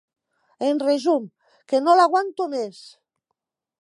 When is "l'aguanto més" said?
1.99-2.81